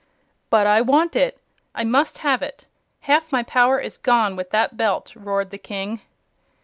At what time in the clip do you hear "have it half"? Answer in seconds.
2.25-3.31